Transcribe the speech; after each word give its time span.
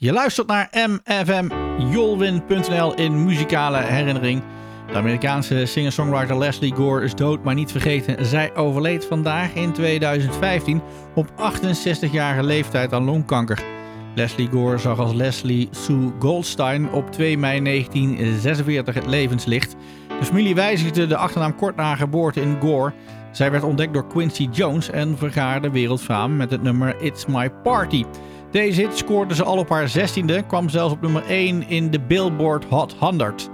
Je 0.00 0.12
luistert 0.12 0.46
naar 0.46 0.68
MFM 0.72 1.48
Jolwin.nl 1.90 2.94
in 2.94 3.24
muzikale 3.24 3.78
herinnering. 3.78 4.42
De 4.86 4.94
Amerikaanse 4.94 5.66
singer-songwriter 5.66 6.38
Leslie 6.38 6.74
Gore 6.74 7.04
is 7.04 7.14
dood, 7.14 7.44
maar 7.44 7.54
niet 7.54 7.70
vergeten. 7.70 8.26
Zij 8.26 8.54
overleed 8.54 9.04
vandaag 9.04 9.54
in 9.54 9.72
2015 9.72 10.82
op 11.14 11.30
68-jarige 11.30 12.42
leeftijd 12.42 12.92
aan 12.92 13.04
longkanker. 13.04 13.62
Leslie 14.14 14.48
Gore 14.48 14.78
zag 14.78 14.98
als 14.98 15.12
Leslie 15.12 15.68
Sue 15.70 16.12
Goldstein 16.18 16.90
op 16.90 17.10
2 17.10 17.38
mei 17.38 17.62
1946 17.62 18.94
het 18.94 19.06
levenslicht. 19.06 19.76
De 20.20 20.24
familie 20.24 20.54
wijzigde 20.54 21.06
de 21.06 21.16
achternaam 21.16 21.56
kort 21.56 21.76
na 21.76 21.94
geboorte 21.94 22.40
in 22.40 22.56
Gore. 22.60 22.92
Zij 23.32 23.50
werd 23.50 23.62
ontdekt 23.62 23.92
door 23.92 24.06
Quincy 24.06 24.48
Jones 24.52 24.90
en 24.90 25.18
vergaarde 25.18 25.70
wereldfaam 25.70 26.36
met 26.36 26.50
het 26.50 26.62
nummer 26.62 27.02
It's 27.02 27.26
My 27.26 27.50
Party. 27.50 28.04
Deze 28.50 28.80
hit 28.80 28.96
scoorde 28.96 29.34
ze 29.34 29.44
al 29.44 29.58
op 29.58 29.68
haar 29.68 29.90
16e, 29.98 30.46
kwam 30.46 30.68
zelfs 30.68 30.94
op 30.94 31.00
nummer 31.00 31.24
1 31.26 31.68
in 31.68 31.90
de 31.90 32.00
Billboard 32.00 32.64
Hot 32.64 32.94
100. 32.98 33.50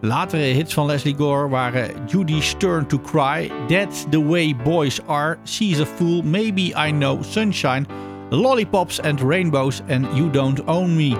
Latere 0.00 0.42
hits 0.42 0.74
van 0.74 0.86
Leslie 0.86 1.14
Gore 1.16 1.48
waren 1.48 1.90
Judy's 2.06 2.54
Turn 2.58 2.86
to 2.86 2.98
Cry, 2.98 3.50
That's 3.68 4.04
the 4.10 4.24
Way 4.24 4.56
Boys 4.64 5.06
Are, 5.06 5.38
She's 5.44 5.80
a 5.80 5.86
Fool, 5.86 6.22
Maybe 6.22 6.62
I 6.86 6.90
Know, 6.90 7.22
Sunshine, 7.22 7.86
Lollipops 8.30 9.00
and 9.00 9.20
Rainbows 9.20 9.80
en 9.86 10.06
You 10.14 10.30
Don't 10.30 10.64
Own 10.64 10.96
Me. 10.96 11.16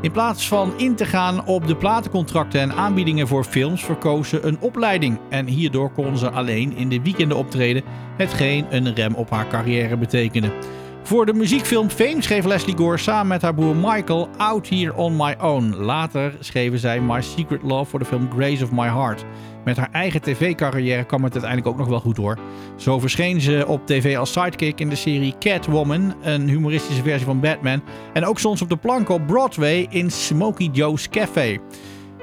In 0.00 0.12
plaats 0.12 0.48
van 0.48 0.72
in 0.76 0.94
te 0.94 1.04
gaan 1.04 1.46
op 1.46 1.66
de 1.66 1.76
platencontracten 1.76 2.60
en 2.60 2.72
aanbiedingen 2.72 3.28
voor 3.28 3.44
films, 3.44 3.84
verkoos 3.84 4.28
ze 4.28 4.40
een 4.42 4.60
opleiding. 4.60 5.18
En 5.28 5.46
hierdoor 5.46 5.90
kon 5.90 6.18
ze 6.18 6.30
alleen 6.30 6.76
in 6.76 6.88
de 6.88 7.02
weekenden 7.02 7.36
optreden, 7.36 7.82
hetgeen 8.16 8.66
een 8.70 8.94
rem 8.94 9.14
op 9.14 9.30
haar 9.30 9.48
carrière 9.48 9.96
betekende. 9.96 10.52
Voor 11.06 11.26
de 11.26 11.34
muziekfilm 11.34 11.90
Fame 11.90 12.22
schreef 12.22 12.44
Leslie 12.44 12.76
Gore 12.76 12.96
samen 12.96 13.26
met 13.26 13.42
haar 13.42 13.54
broer 13.54 13.76
Michael 13.76 14.28
Out 14.36 14.68
Here 14.68 14.94
On 14.94 15.16
My 15.16 15.36
Own. 15.40 15.74
Later 15.74 16.36
schreven 16.40 16.78
zij 16.78 17.00
My 17.00 17.22
Secret 17.22 17.62
Love 17.62 17.90
voor 17.90 17.98
de 17.98 18.04
film 18.04 18.30
Grace 18.36 18.64
of 18.64 18.72
My 18.72 18.88
Heart. 18.88 19.24
Met 19.64 19.76
haar 19.76 19.88
eigen 19.92 20.22
tv-carrière 20.22 21.04
kwam 21.04 21.24
het 21.24 21.32
uiteindelijk 21.32 21.72
ook 21.72 21.78
nog 21.78 21.88
wel 21.88 22.00
goed 22.00 22.16
hoor. 22.16 22.38
Zo 22.76 22.98
verscheen 22.98 23.40
ze 23.40 23.64
op 23.66 23.86
tv 23.86 24.16
als 24.16 24.32
sidekick 24.32 24.80
in 24.80 24.88
de 24.88 24.96
serie 24.96 25.34
Catwoman, 25.38 26.14
een 26.22 26.48
humoristische 26.48 27.02
versie 27.02 27.26
van 27.26 27.40
Batman. 27.40 27.82
En 28.12 28.24
ook 28.24 28.38
ze 28.38 28.48
op 28.48 28.68
de 28.68 28.76
plank 28.76 29.08
op 29.08 29.26
Broadway 29.26 29.86
in 29.90 30.10
Smokey 30.10 30.68
Joe's 30.72 31.08
Café. 31.08 31.58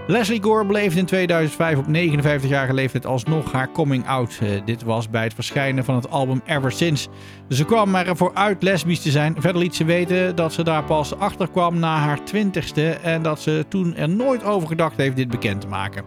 Leslie 0.08 0.44
Gore 0.44 0.66
beleefde 0.66 1.00
in 1.00 1.06
2005 1.06 1.78
op 1.78 1.86
59-jarige 1.86 2.74
leeftijd 2.74 3.06
alsnog 3.06 3.52
haar 3.52 3.72
coming 3.72 4.08
out. 4.08 4.40
Uh, 4.44 4.50
dit 4.66 4.84
was 4.84 5.10
bij 5.10 5.24
het 5.24 5.34
verschijnen 5.34 5.86
van 5.86 5.96
het 5.96 6.10
album 6.10 6.42
Ever 6.46 6.72
Since. 6.72 7.10
Ze 7.50 7.66
kwam 7.66 7.96
ervoor 7.96 8.32
uit 8.34 8.64
lesbisch 8.64 9.02
te 9.02 9.12
zijn. 9.12 9.36
Verder 9.38 9.62
liet 9.62 9.76
ze 9.76 9.84
weten 9.84 10.36
dat 10.36 10.54
ze 10.54 10.64
daar 10.64 10.84
pas 10.84 11.18
achter 11.18 11.50
kwam 11.50 11.80
na 11.80 11.98
haar 11.98 12.20
20ste 12.20 13.02
en 13.04 13.22
dat 13.22 13.42
ze 13.42 13.66
toen 13.70 13.96
er 13.96 14.10
nooit 14.10 14.44
over 14.44 14.68
gedacht 14.68 14.98
heeft 14.98 15.16
dit 15.16 15.30
bekend 15.30 15.62
te 15.62 15.68
maken. 15.68 16.04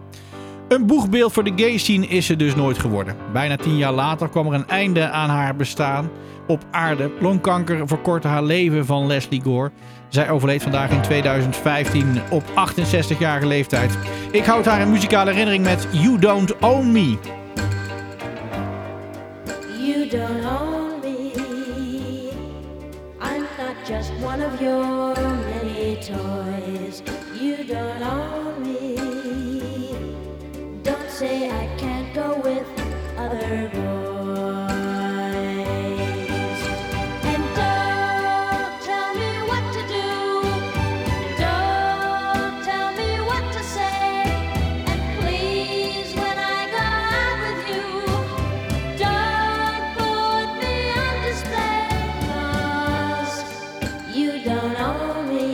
Een 0.75 0.85
boegbeeld 0.85 1.33
voor 1.33 1.43
de 1.43 1.53
gay 1.55 1.77
scene 1.77 2.07
is 2.07 2.25
ze 2.25 2.35
dus 2.35 2.55
nooit 2.55 2.79
geworden. 2.79 3.15
Bijna 3.33 3.55
tien 3.55 3.77
jaar 3.77 3.91
later 3.91 4.29
kwam 4.29 4.47
er 4.47 4.53
een 4.53 4.67
einde 4.67 5.09
aan 5.09 5.29
haar 5.29 5.55
bestaan 5.55 6.09
op 6.47 6.63
aarde. 6.71 7.11
Longkanker 7.19 7.87
verkortte 7.87 8.27
haar 8.27 8.43
leven 8.43 8.85
van 8.85 9.07
Leslie 9.07 9.41
Gore. 9.41 9.71
Zij 10.09 10.29
overleed 10.29 10.61
vandaag 10.63 10.89
in 10.89 11.01
2015 11.01 12.21
op 12.29 12.43
68-jarige 12.43 13.47
leeftijd. 13.47 13.97
Ik 14.31 14.45
houd 14.45 14.65
haar 14.65 14.81
in 14.81 14.91
muzikale 14.91 15.29
herinnering 15.29 15.63
met 15.63 15.87
You 15.91 16.19
Don't 16.19 16.59
Own 16.59 16.91
Me. 16.91 17.17
You 19.85 20.09
don't 20.09 20.45
own 20.45 20.99
me. 21.01 21.31
I'm 23.21 23.45
not 23.57 23.87
just 23.87 24.11
one 24.23 24.45
of 24.45 24.59
your 24.59 25.13
many 25.61 25.95
toys. 25.95 27.01
You 27.41 27.65
don't 27.65 28.01
own 28.01 28.61
me. 28.61 29.04
Say 31.19 31.49
I 31.49 31.67
can't 31.77 32.13
go 32.13 32.41
with 32.43 32.67
other 33.17 33.69
boys. 33.73 33.79
And 37.31 37.43
don't 37.61 38.75
tell 38.89 39.11
me 39.15 39.31
what 39.49 39.65
to 39.75 39.81
do. 39.97 40.09
Don't 41.39 42.57
tell 42.69 42.91
me 43.01 43.09
what 43.29 43.45
to 43.53 43.63
say. 43.63 44.03
And 44.91 45.01
please, 45.21 46.11
when 46.21 46.37
I 46.37 46.59
go 46.77 46.85
out 47.23 47.37
with 47.45 47.61
you, 47.71 47.87
don't 49.05 49.85
put 49.97 50.49
me 50.61 50.75
on 51.03 51.15
display. 51.29 51.87
'Cause 52.27 53.37
you 54.17 54.31
don't 54.49 54.77
own 54.89 55.29
me. 55.29 55.49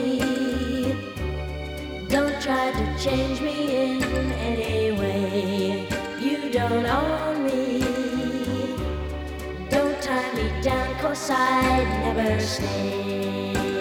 Don't 2.08 2.38
try 2.42 2.66
to 2.80 2.84
change 3.04 3.40
me 3.40 3.56
in 3.84 4.02
any 4.50 4.61
don't 6.52 6.84
own 6.84 7.46
me. 7.46 7.80
Don't 9.70 10.02
tie 10.02 10.34
me 10.34 10.52
down, 10.60 10.94
cause 10.96 11.30
I'd 11.30 12.14
never 12.14 12.40
stay. 12.40 13.71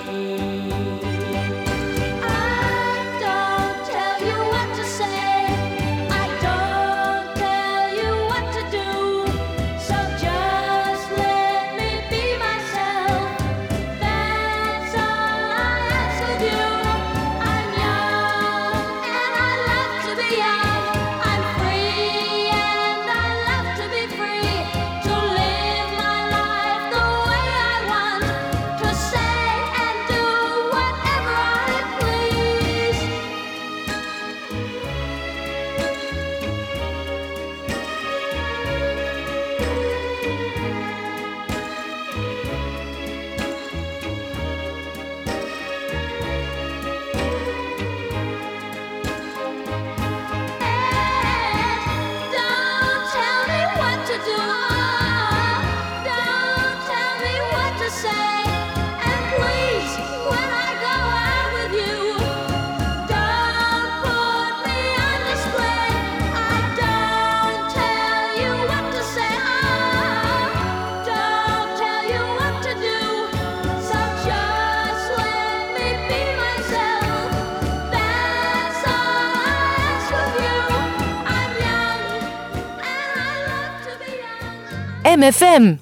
MFM 85.12 85.80